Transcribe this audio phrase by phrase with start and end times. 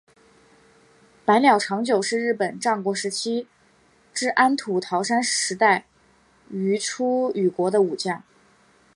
[1.25, 3.47] 白鸟长久是日本战国时代
[4.11, 5.85] 至安土桃山时代
[6.49, 8.23] 于出羽国的武将。